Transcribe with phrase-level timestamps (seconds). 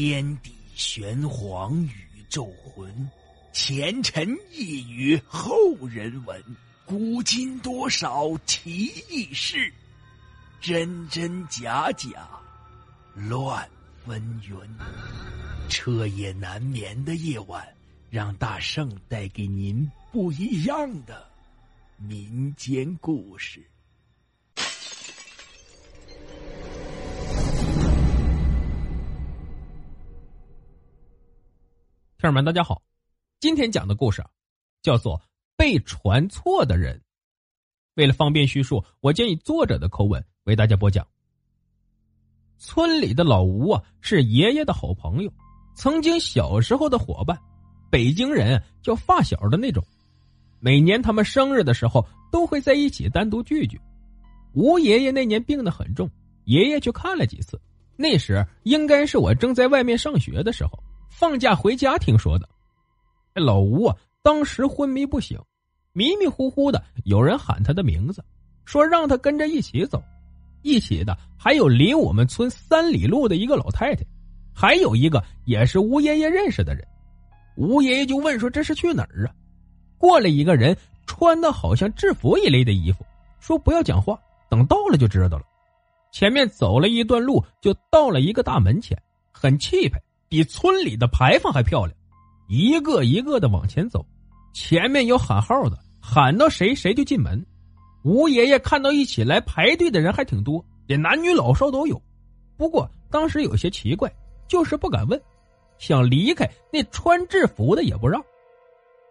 [0.00, 3.10] 天地玄黄，宇宙浑，
[3.52, 5.50] 前尘一语后
[5.88, 6.40] 人闻，
[6.86, 9.72] 古今多少奇异事，
[10.60, 12.28] 真真假假，
[13.12, 13.68] 乱
[14.06, 14.60] 纷纭。
[15.68, 17.66] 彻夜难眠的夜晚，
[18.08, 21.28] 让大圣带给您不一样的
[21.96, 23.68] 民间故事。
[32.28, 32.82] 朋友们，大家好，
[33.40, 34.22] 今天讲的故事，
[34.82, 35.16] 叫做
[35.56, 36.96] 《被传错的人》。
[37.94, 41.06] 为了方便叙述，我将以作者的口吻为大家播讲。
[42.58, 45.32] 村里的老吴啊，是爷爷的好朋友，
[45.74, 47.38] 曾经小时候的伙伴，
[47.90, 49.82] 北京人叫发小的那种。
[50.60, 53.80] 每年他们生日的时候，都会在一起单独聚聚。
[54.52, 56.10] 吴爷爷那年病得很重，
[56.44, 57.58] 爷爷去看了几次。
[57.96, 60.78] 那时应该是我正在外面上学的时候。
[61.18, 62.48] 放假回家，听说的。
[63.34, 65.36] 老吴啊，当时昏迷不醒，
[65.92, 68.24] 迷迷糊糊的，有人喊他的名字，
[68.64, 70.00] 说让他跟着一起走。
[70.62, 74.04] 一起的还有离我们村三里路的一个老太太，
[74.54, 76.86] 还有一个也是吴爷爷认识的人。
[77.56, 79.34] 吴爷爷就问说：“这是去哪儿啊？”
[79.98, 83.04] 过来一个人，穿的好像制服一类的衣服，
[83.40, 84.16] 说：“不要讲话，
[84.48, 85.42] 等到了就知道了。”
[86.14, 88.96] 前面走了一段路，就到了一个大门前，
[89.32, 90.00] 很气派。
[90.28, 91.96] 比村里的牌坊还漂亮，
[92.48, 94.04] 一个一个的往前走，
[94.52, 97.44] 前面有喊号的，喊到谁谁就进门。
[98.04, 102.00] 吴爷爷看到一起来排队的人还挺多，连男女老少都有。
[102.56, 104.12] 不过当时有些奇怪，
[104.46, 105.20] 就是不敢问，
[105.78, 108.22] 想离开那穿制服的也不让。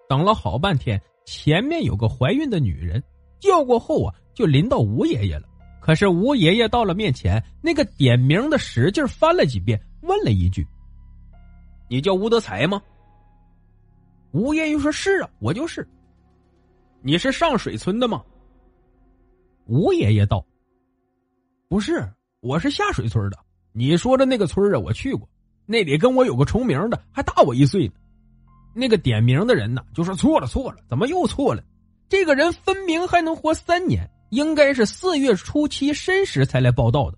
[0.07, 3.03] 等了好半天，前面有个怀孕的女人，
[3.39, 5.43] 叫过后啊，就临到吴爷爷了。
[5.81, 10.65] 可是吴爷爷到了面前，那个点名的使劲翻了几遍，问了一句。
[11.87, 12.81] 你叫吴德才吗？
[14.31, 15.87] 吴爷爷说：“是啊，我就是。”
[17.01, 18.21] 你是上水村的吗？
[19.65, 20.45] 吴爷爷道
[21.69, 22.05] ：“不是，
[22.41, 23.37] 我是下水村的。
[23.71, 25.27] 你说的那个村啊，我去过，
[25.65, 27.93] 那里跟我有个重名的，还大我一岁呢。
[28.73, 31.63] 那个点名的人呢，就说错了，错了，怎么又错了？
[32.09, 37.17] 这个人分明还能活三年，应该是四月初七申时才来报道的。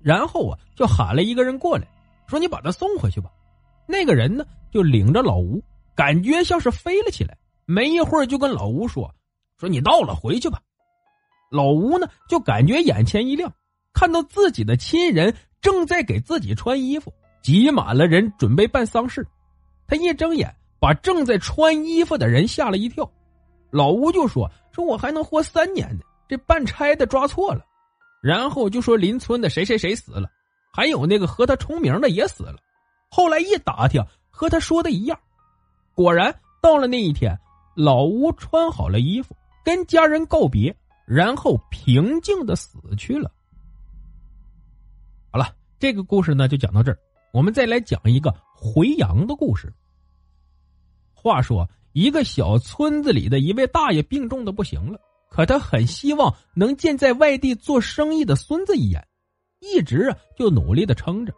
[0.00, 1.88] 然后啊，就喊了一个人过来，
[2.28, 3.30] 说：‘你把他送回去吧。’”
[3.86, 5.62] 那个人呢，就领着老吴，
[5.94, 7.36] 感觉像是飞了起来。
[7.64, 9.12] 没一会儿，就跟老吴说
[9.58, 10.60] ：“说你到了，回去吧。”
[11.50, 13.52] 老吴呢，就感觉眼前一亮，
[13.92, 19.26] 看到自己的亲人正在给自己穿衣服，挤满了人，准备办丧事。
[19.86, 23.08] 他一睁眼，把正在穿衣服的人吓了一跳。
[23.70, 27.64] 老吴就说：“说我还能活三年呢，这办差的抓错了。”
[28.22, 30.28] 然后就说邻村的谁谁谁死了，
[30.72, 32.56] 还有那个和他重名的也死了。
[33.16, 35.18] 后来一打听，和他说的一样，
[35.94, 37.34] 果然到了那一天，
[37.74, 39.34] 老吴穿好了衣服，
[39.64, 43.32] 跟家人告别，然后平静的死去了。
[45.32, 46.98] 好了，这个故事呢就讲到这儿，
[47.32, 49.72] 我们再来讲一个回阳的故事。
[51.14, 55.00] 话说，一个小村子里的一位大爷病重的不行了，
[55.30, 59.02] 可他很希望能见在外地做生意的孙子一眼，
[59.60, 61.32] 一直啊就努力的撑着，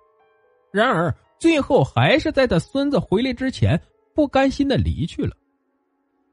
[0.72, 1.14] 然而。
[1.38, 3.80] 最后还是在他孙子回来之前，
[4.14, 5.36] 不甘心的离去了。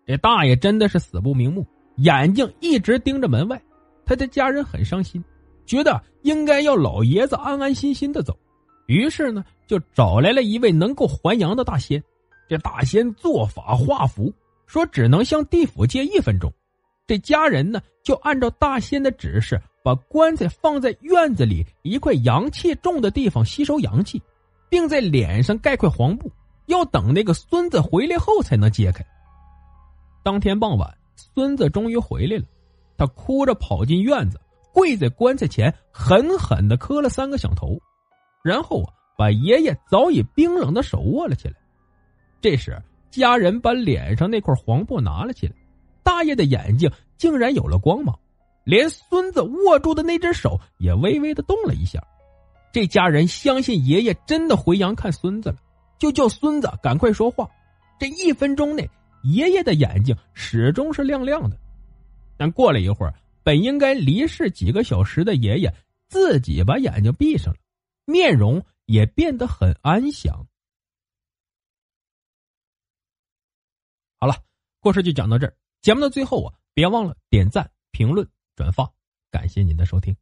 [0.06, 1.66] 这大爷真的是死不瞑目，
[1.98, 3.62] 眼睛一直盯着门外。
[4.06, 5.24] 他的家人很伤心，
[5.66, 8.38] 觉得应该要老爷子安安心心的走。
[8.88, 12.04] 于是呢，就找来了一位能够还阳的大仙。
[12.48, 14.32] 这大仙做法画符，
[14.68, 16.54] 说只能向地府借一分钟。
[17.08, 24.22] 这家人呢，就按照大仙的指示，把棺材放在院子里一块阳气重的地方吸收阳气。
[24.76, 26.30] 并在脸上盖块黄布，
[26.66, 29.06] 要等那个孙子回来后才能揭开。
[30.22, 32.44] 当天傍晚，孙子终于回来了，
[32.98, 34.38] 他哭着跑进院子，
[34.74, 37.80] 跪在棺材前，狠狠的磕了三个响头，
[38.44, 41.54] 然后啊，把爷爷早已冰冷的手握了起来。
[42.42, 42.78] 这时，
[43.10, 45.54] 家人把脸上那块黄布拿了起来，
[46.04, 48.14] 大爷的眼睛竟然有了光芒，
[48.66, 52.06] 连孙子握住的那只手也微微的动了一下。
[52.76, 55.58] 这家人相信爷爷真的回阳看孙子了，
[55.98, 57.50] 就叫孙子赶快说话。
[57.98, 58.86] 这一分钟内，
[59.24, 61.58] 爷爷的眼睛始终是亮亮的。
[62.36, 63.14] 但过了一会儿，
[63.44, 65.74] 本应该离世几个小时的爷爷
[66.10, 67.60] 自己把眼睛闭上了，
[68.04, 70.46] 面容也变得很安详。
[74.20, 74.36] 好了，
[74.82, 75.56] 故事就讲到这儿。
[75.82, 78.92] 节目的最后啊，别忘了点赞、评论、转发，
[79.32, 80.14] 感谢您的收听。